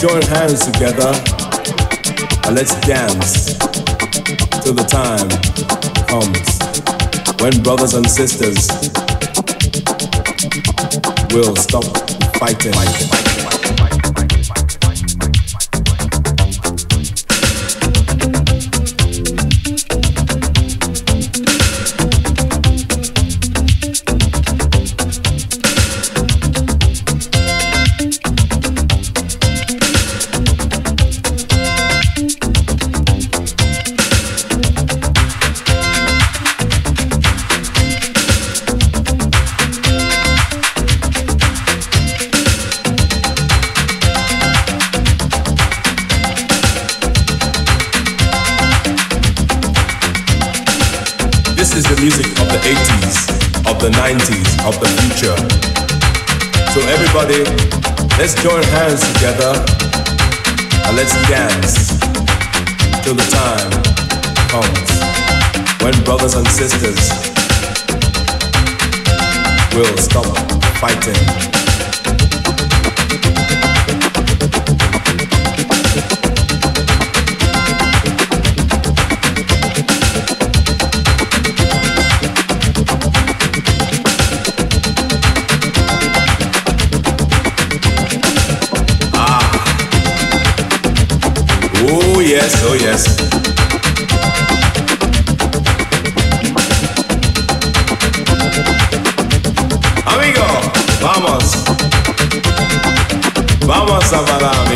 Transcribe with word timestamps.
Join 0.00 0.20
hands 0.22 0.66
together 0.66 1.10
and 2.44 2.54
let's 2.54 2.78
dance 2.86 3.56
till 4.62 4.74
the 4.74 4.84
time 4.86 5.28
comes 6.06 7.40
when 7.40 7.62
brothers 7.62 7.94
and 7.94 8.06
sisters 8.06 8.68
will 11.34 11.56
stop 11.56 11.84
fighting. 12.38 12.72
fighting. 12.72 13.25
Music 52.06 52.38
of 52.38 52.46
the 52.46 52.60
80s, 52.62 53.68
of 53.68 53.80
the 53.80 53.90
90s, 53.90 54.46
of 54.64 54.78
the 54.78 54.86
future. 55.02 55.34
So 56.70 56.78
everybody, 56.94 57.42
let's 58.16 58.40
join 58.40 58.62
hands 58.78 59.02
together 59.14 59.50
and 60.86 60.96
let's 60.96 61.14
dance 61.26 61.98
till 63.02 63.16
the 63.16 63.26
time 63.26 63.72
comes 64.46 64.88
when 65.82 65.94
brothers 66.04 66.34
and 66.34 66.46
sisters 66.46 67.10
will 69.74 69.96
stop 69.96 70.30
fighting 70.78 71.45
yes, 92.26 92.52
oh 92.64 92.74
yes. 92.74 93.06
Amigo, 100.04 100.44
vamos. 101.00 101.64
Vamos 103.66 104.12
a 104.12 104.20
bailar, 104.22 104.68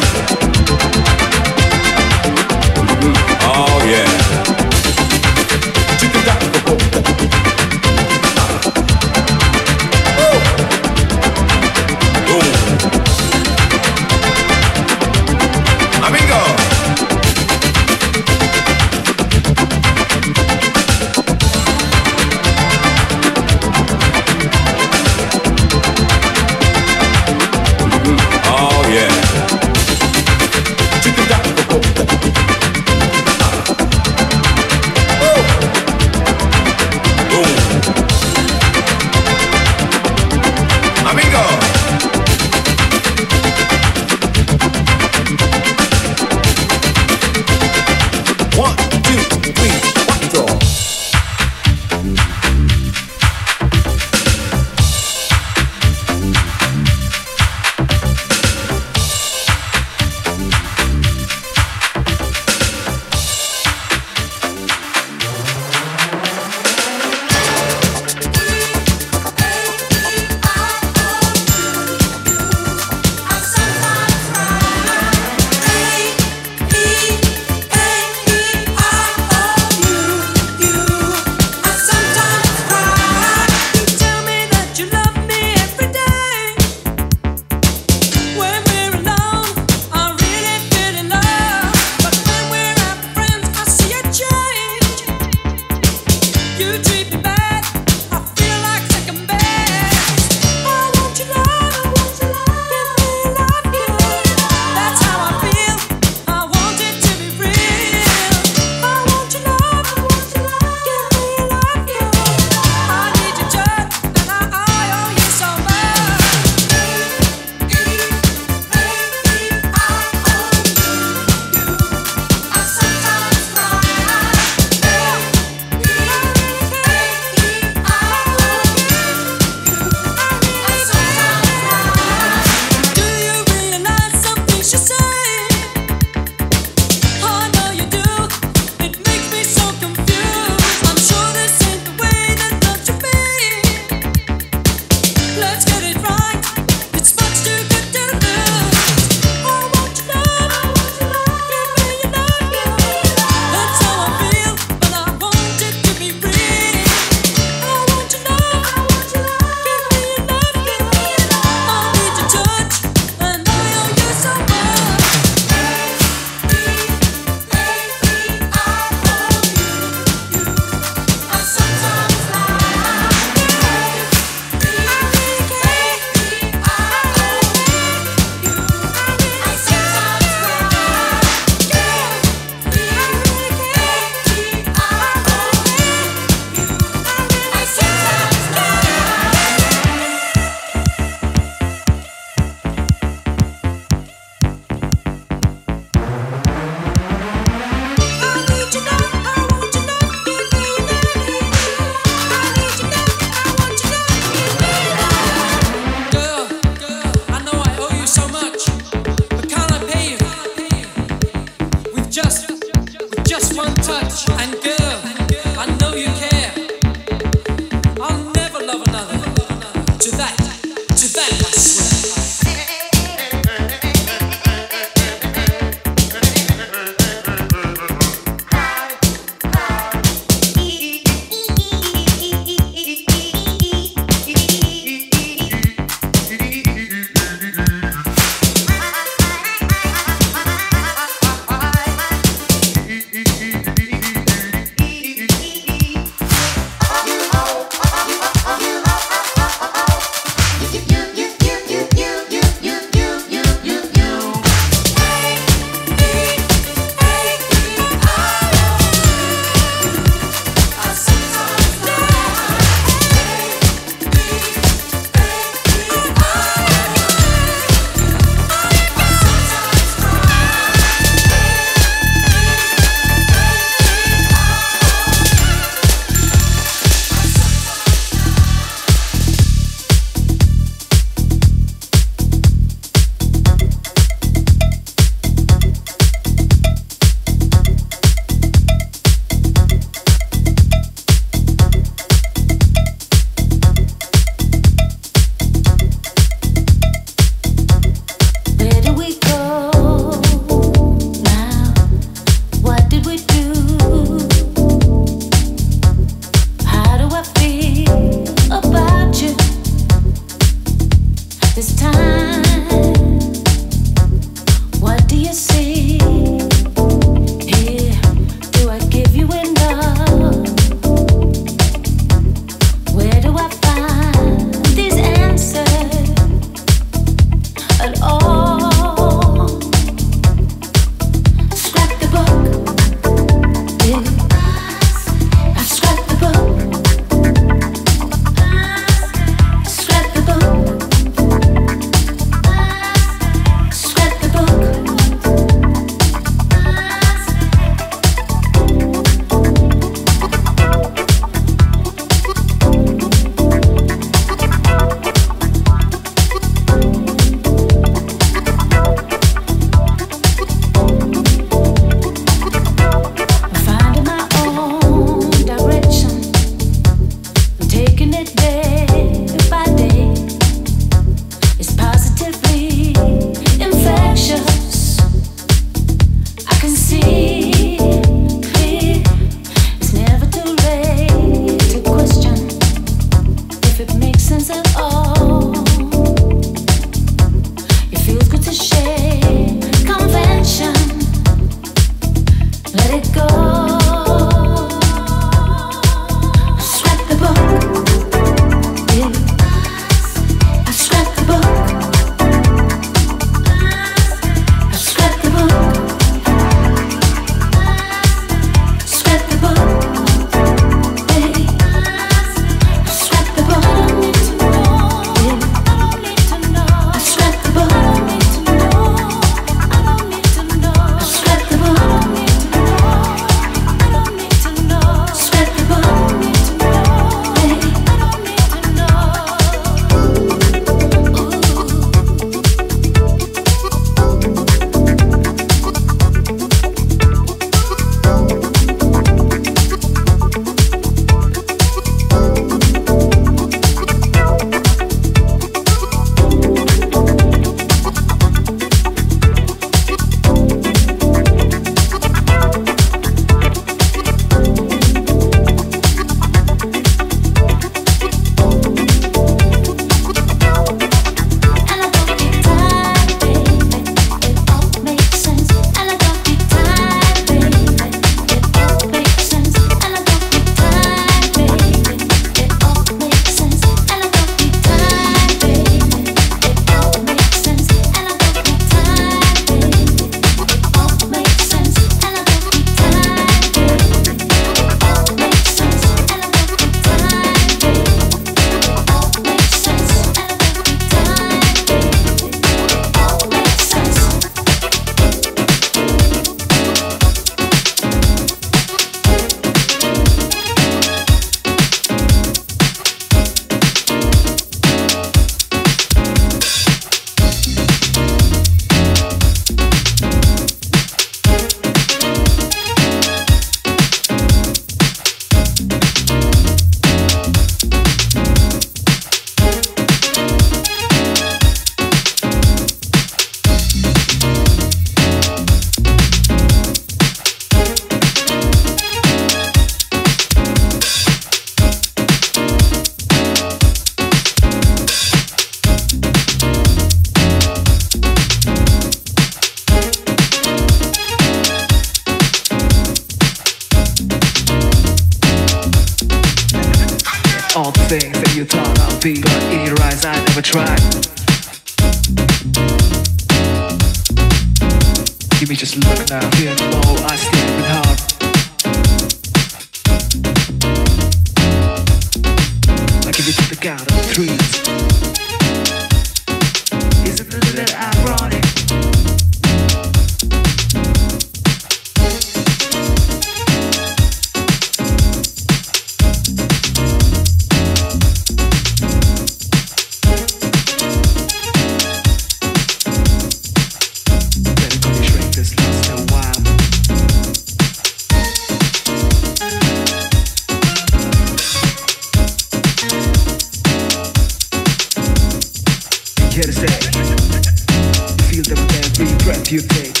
Feel 598.29 598.43
the 598.43 598.55
every 598.83 599.25
breath 599.25 599.51
you 599.51 599.61
take. 599.61 600.00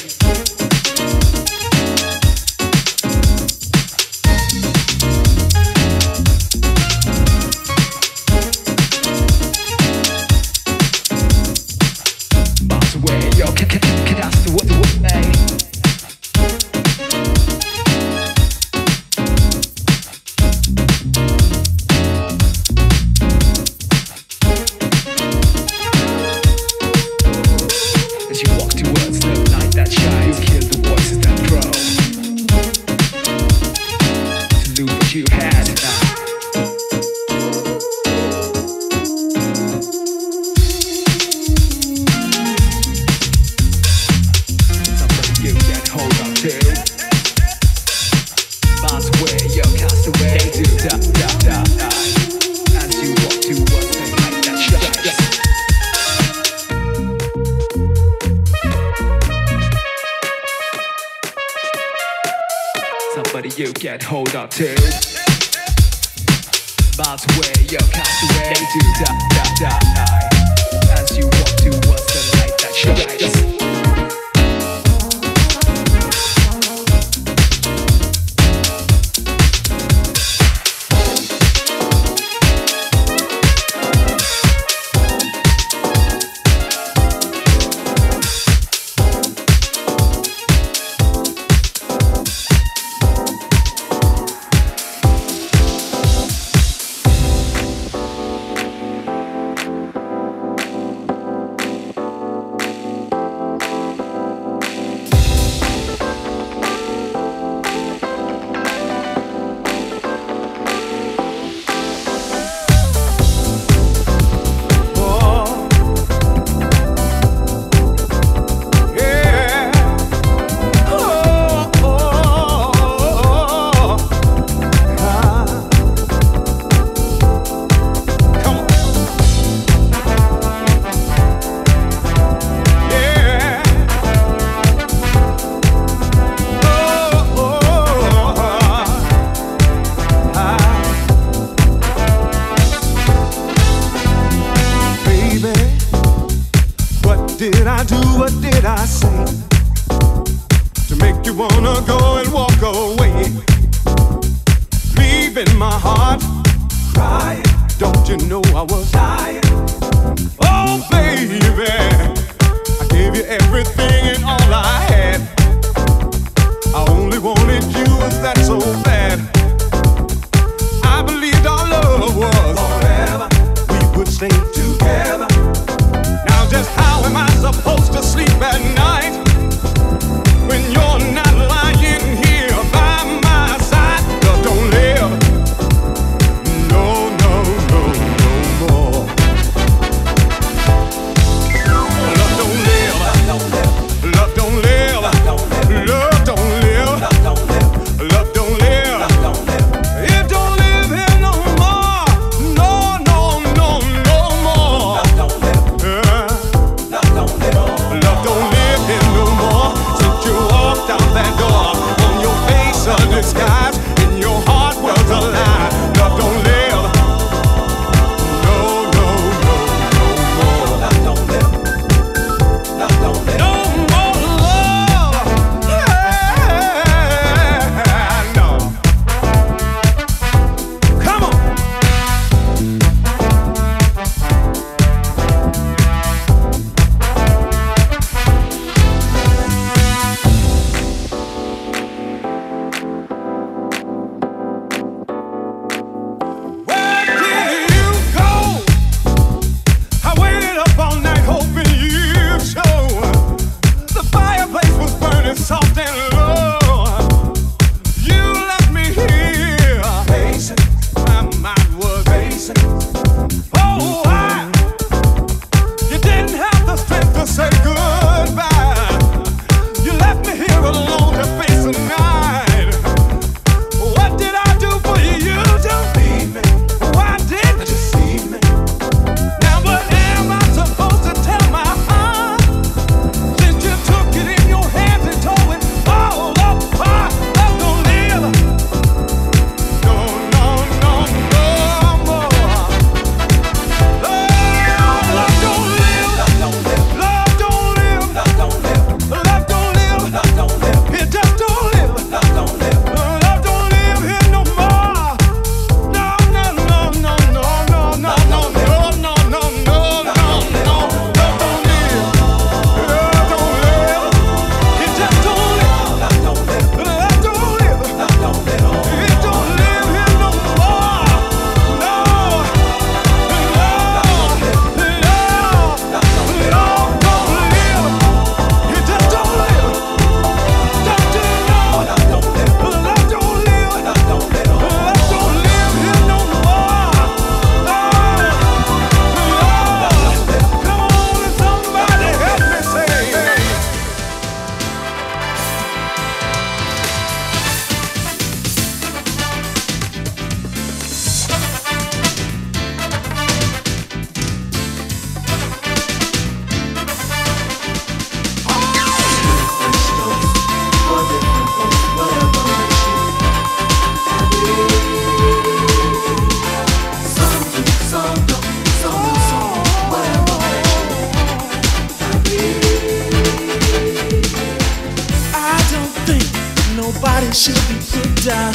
should 377.33 377.55
be 377.69 377.75
put 377.91 378.25
down. 378.25 378.53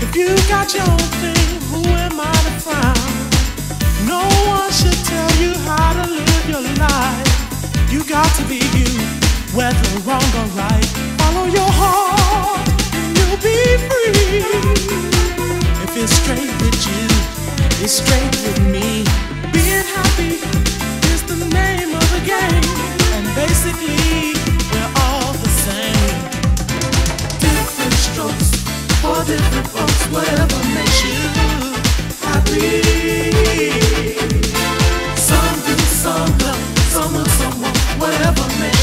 If 0.00 0.16
you 0.16 0.28
got 0.48 0.72
your 0.72 0.88
own 0.88 1.08
thing, 1.20 1.60
who 1.68 1.84
am 1.84 2.18
I 2.18 2.32
to 2.46 2.52
frown? 2.64 3.12
No 4.08 4.24
one 4.48 4.70
should 4.72 4.96
tell 5.04 5.32
you 5.36 5.52
how 5.68 5.92
to 5.92 6.10
live 6.10 6.48
your 6.48 6.62
life. 6.80 7.92
You 7.92 8.04
got 8.04 8.32
to 8.36 8.44
be 8.48 8.60
you, 8.72 8.88
whether 9.52 9.84
wrong 10.08 10.24
or 10.40 10.48
right. 10.56 10.86
Follow 11.20 11.46
your 11.46 11.68
heart, 11.68 12.66
and 12.96 13.18
you'll 13.18 13.36
be 13.44 13.60
free. 13.84 14.40
If 15.84 15.96
it's 15.96 16.12
straight 16.16 16.52
with 16.62 16.80
you, 16.88 17.04
it's 17.84 18.00
straight 18.00 18.34
with 18.44 18.60
me. 18.72 19.04
Being 19.52 19.84
happy 19.92 20.40
is 21.12 21.22
the 21.24 21.36
name 21.52 21.94
of 21.94 22.06
the 22.14 22.22
game, 22.24 22.64
and 23.12 23.26
basically. 23.34 24.55
whatever 30.10 30.58
makes 30.74 31.04
you 31.04 31.18
happy. 32.26 32.82
Some 35.16 35.56
do, 35.66 35.76
some 36.02 36.38
love, 36.38 36.78
some 36.94 37.14
love 37.14 37.30
someone, 37.30 37.76
whatever 38.00 38.46
makes 38.60 38.75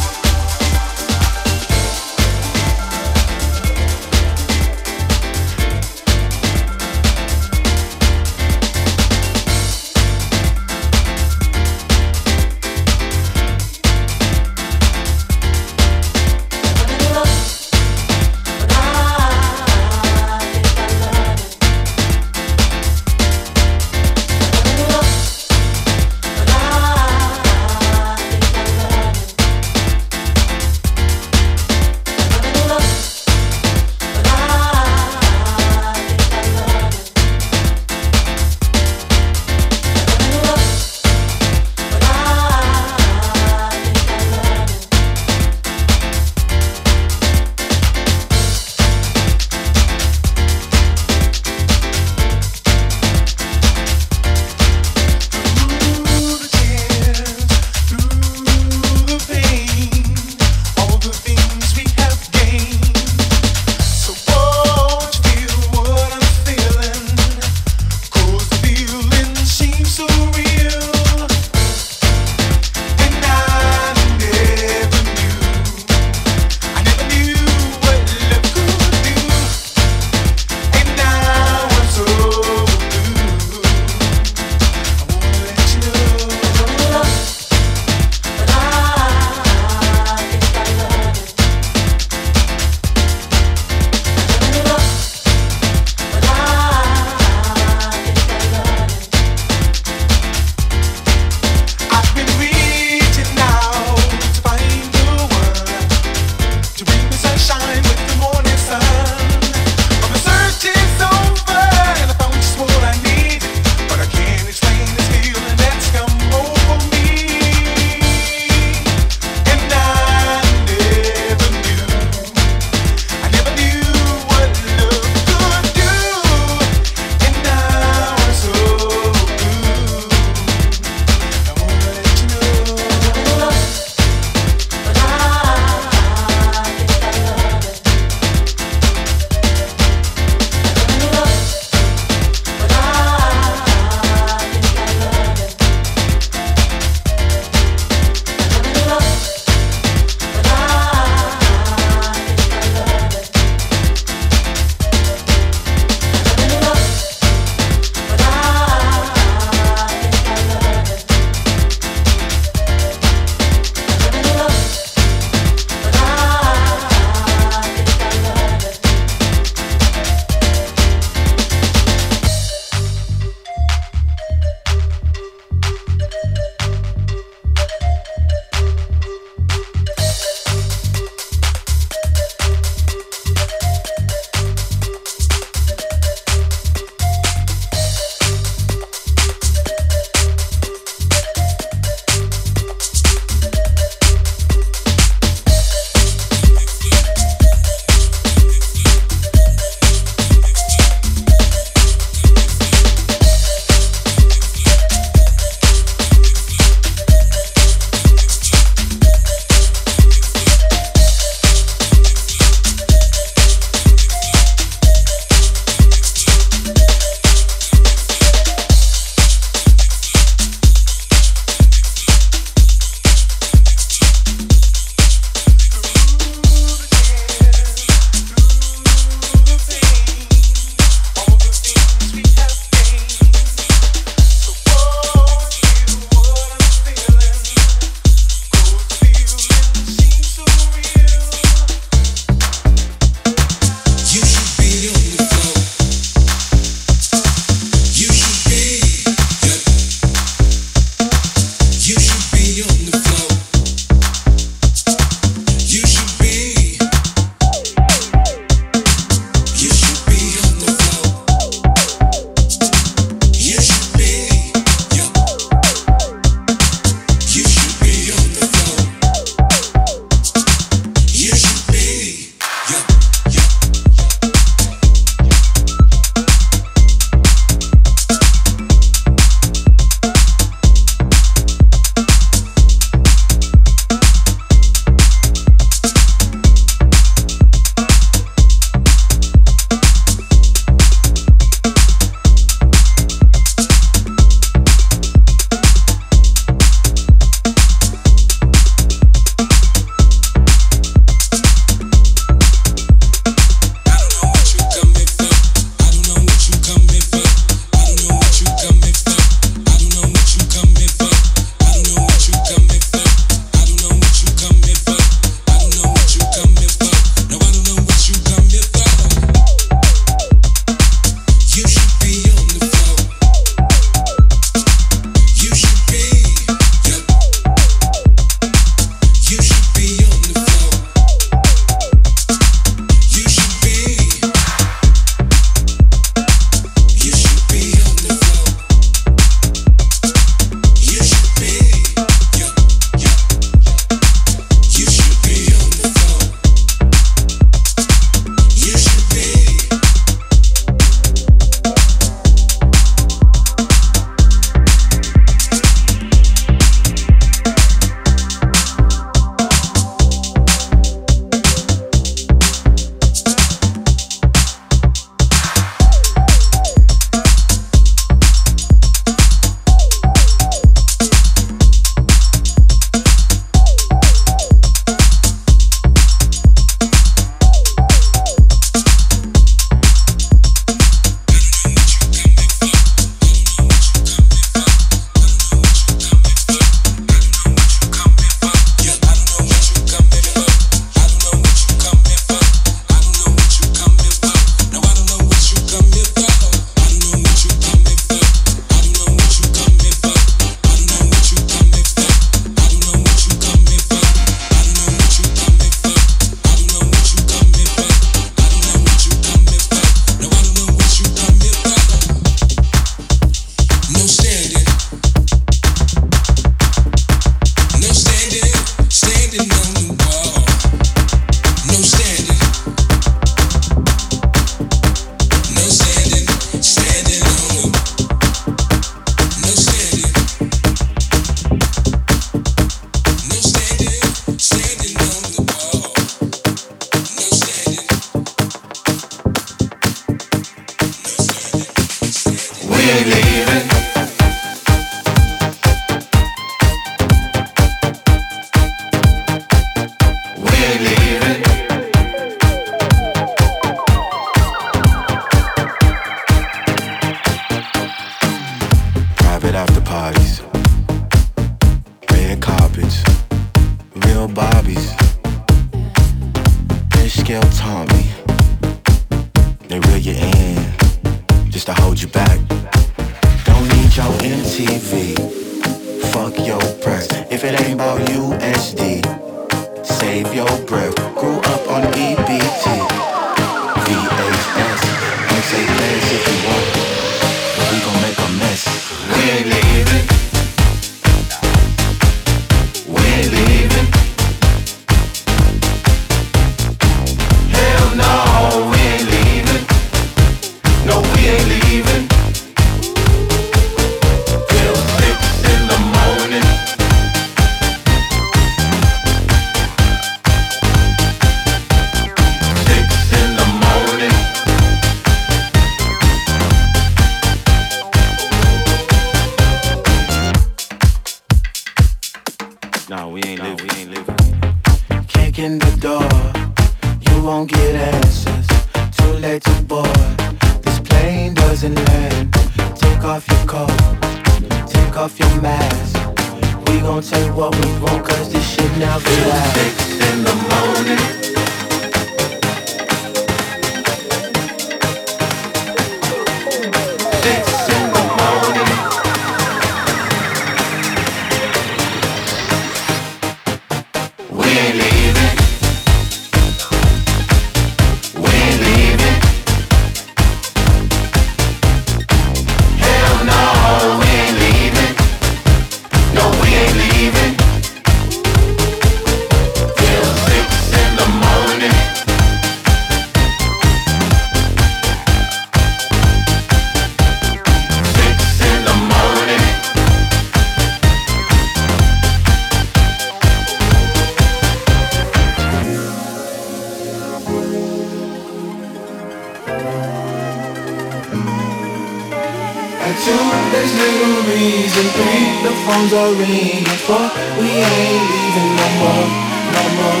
phones 595.78 595.92
are 595.92 596.12
ringing 596.14 596.64
four. 596.86 597.06
We 597.38 597.50
ain't 597.50 598.04
leaving 598.10 598.52
no 598.60 598.68
more, 598.82 599.06
no 599.54 599.64
more, 599.78 600.00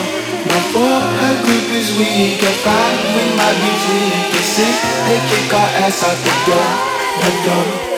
no 0.50 0.58
four. 0.72 0.98
How 1.20 1.34
group 1.44 1.70
is 1.70 1.96
weak 1.98 2.42
at 2.42 2.56
five, 2.66 2.98
we 3.14 3.24
might 3.38 3.58
be 3.62 3.72
at 4.38 4.46
six. 4.56 4.74
They 5.06 5.20
kick 5.30 5.54
our 5.54 5.70
ass 5.84 6.02
out 6.02 6.18
the 6.26 6.34
door, 6.50 6.70
the 7.22 7.32
door. 7.46 7.97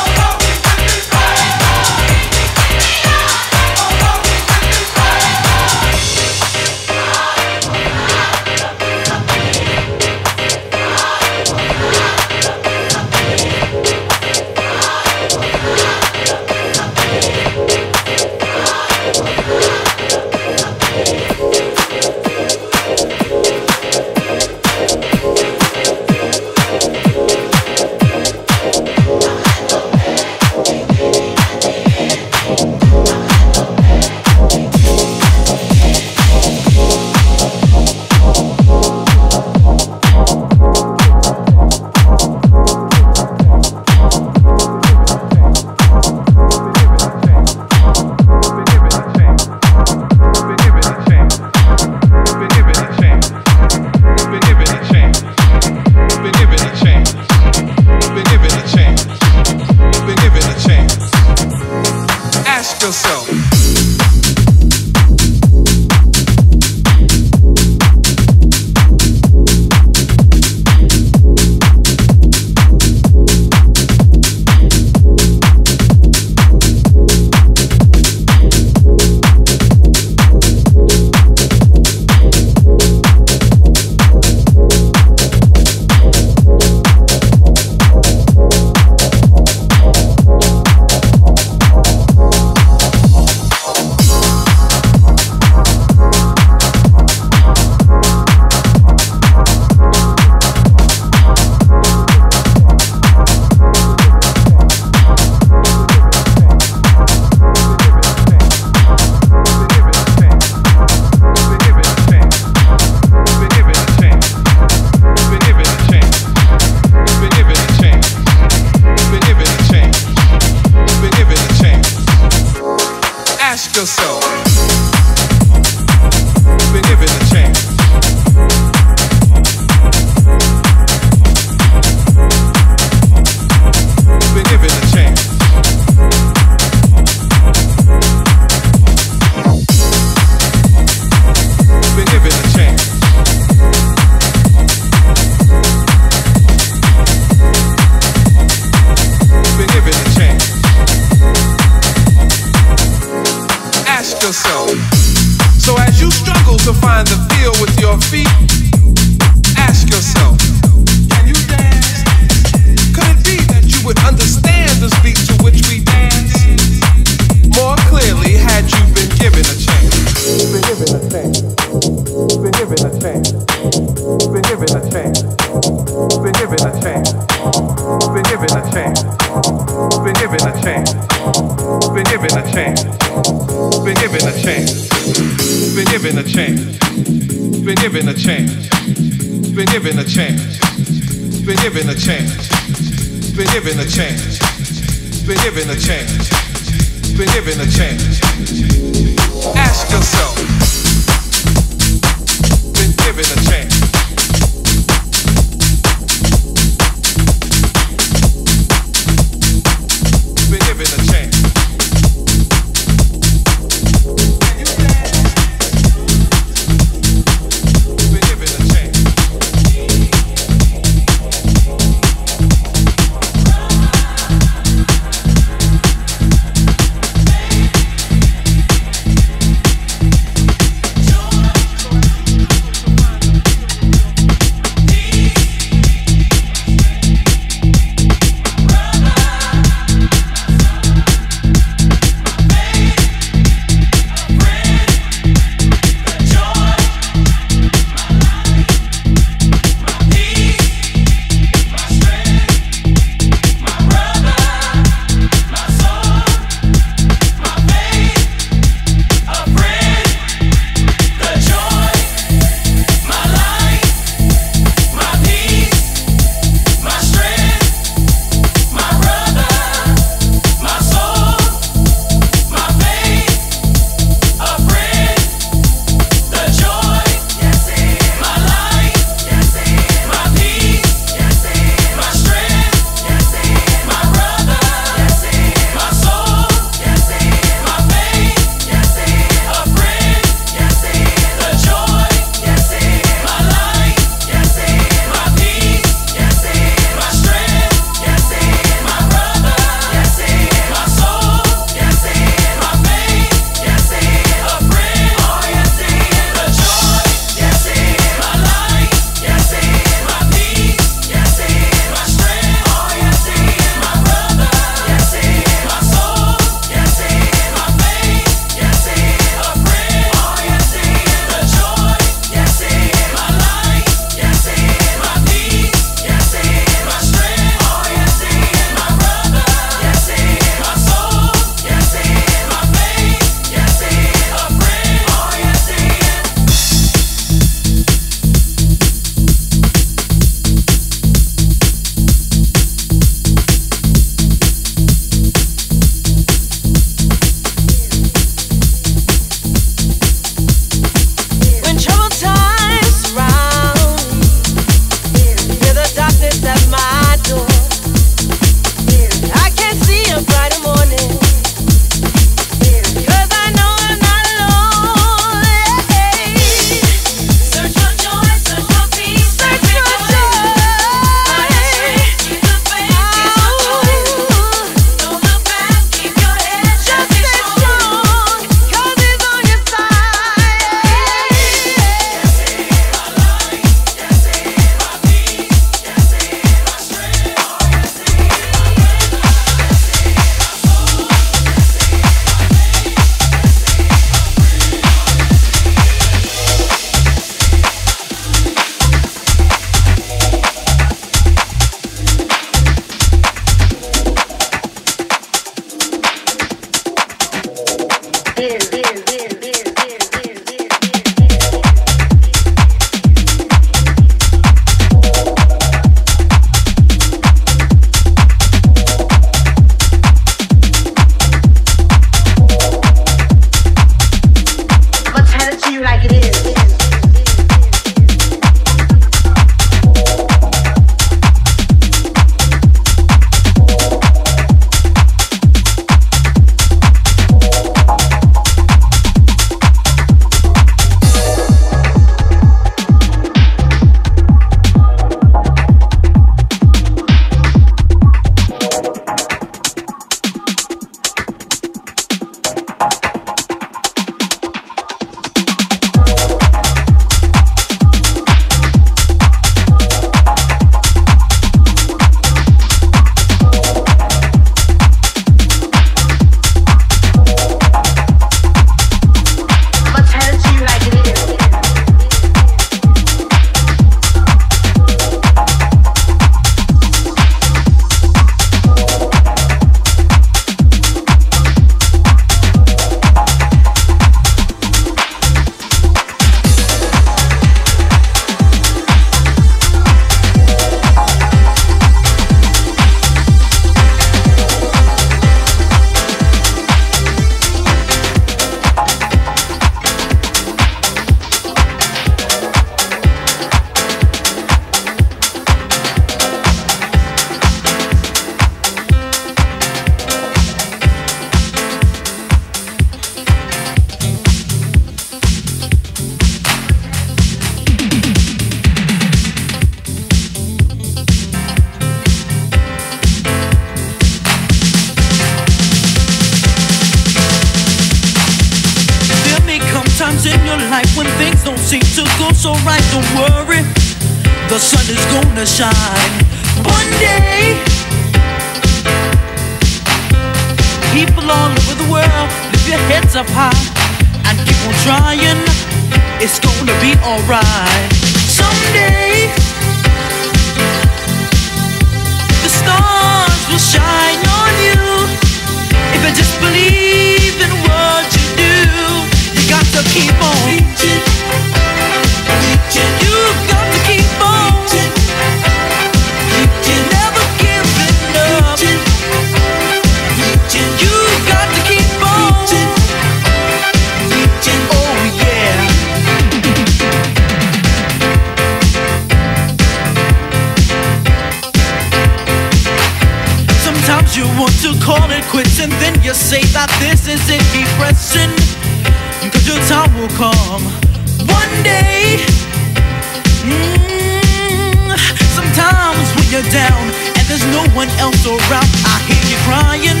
down 596.78 596.90
and 597.16 597.24
there's 597.26 597.46
no 597.46 597.62
one 597.74 597.88
else 597.98 598.26
around. 598.26 598.70
I 598.86 598.96
hear 599.06 599.24
you 599.30 599.38
crying, 599.46 600.00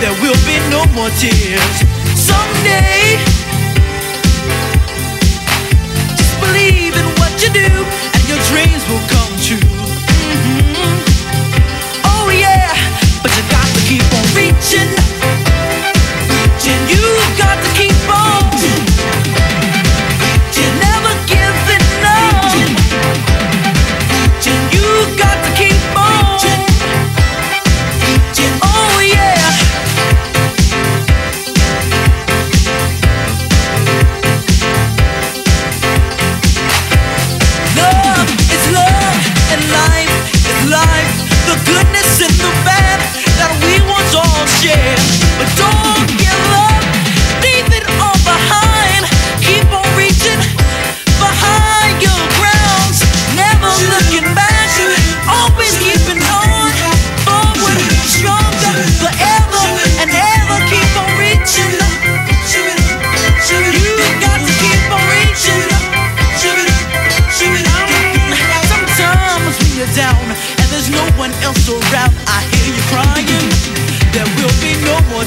there 0.00 0.14
will 0.22 0.38
be 0.46 0.56
no 0.70 0.84
more 0.94 1.10
tears. 1.18 1.76
Someday, 2.14 3.18
just 6.16 6.34
believe 6.40 6.94
in 6.96 7.06
what 7.18 7.32
you 7.42 7.50
do 7.50 7.70
and 8.14 8.22
your 8.28 8.40
dreams 8.50 8.82
will 8.88 9.04
come 9.14 9.34
true. 9.46 9.70
Mm 10.26 10.38
-hmm. 10.42 10.96
Oh 12.04 12.30
yeah, 12.30 12.74
but 13.22 13.30
you 13.36 13.42
got 13.50 13.68
to 13.74 13.80
keep 13.88 14.06
on 14.18 14.26
reaching. 14.34 15.15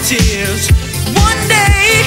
tears. 0.09 0.71
One 1.13 1.37
day, 1.47 2.01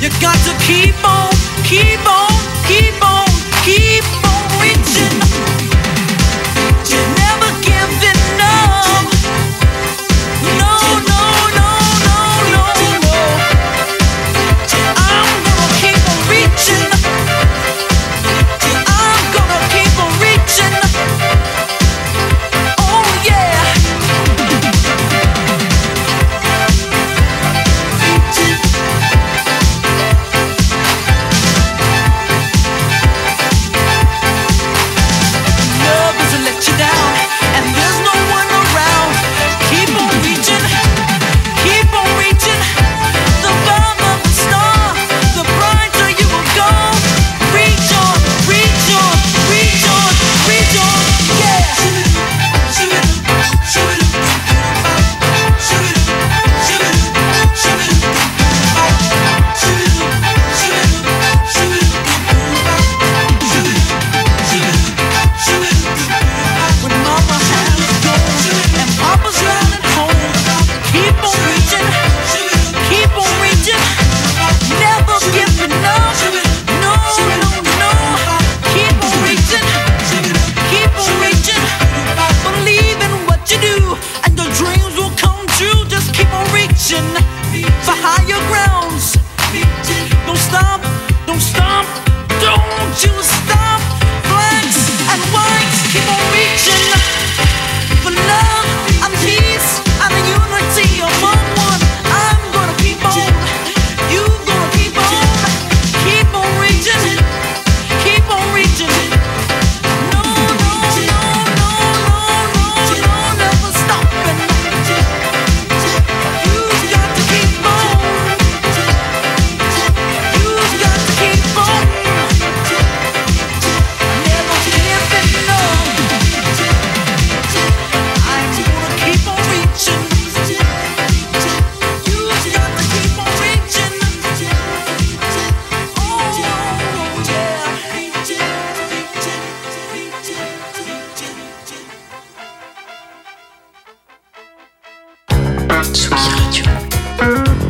you 0.00 0.08
got 0.18 0.38
to 0.46 0.52
keep 0.64 0.96
on, 1.04 1.30
keep 1.62 2.00
on. 2.10 2.15